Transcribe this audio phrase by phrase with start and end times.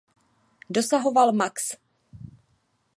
[0.69, 1.77] Dosahoval max.